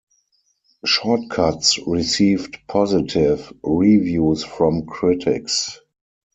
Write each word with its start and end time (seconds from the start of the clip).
"Short 0.83 1.29
Cuts" 1.29 1.77
received 1.85 2.57
positive 2.67 3.53
reviews 3.61 4.43
from 4.43 4.87
critics. 4.87 5.77